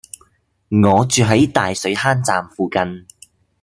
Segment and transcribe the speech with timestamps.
[0.71, 3.05] 我住喺大水坑站附近